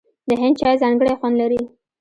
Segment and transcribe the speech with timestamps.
[0.29, 1.61] د هند چای ځانګړی خوند لري.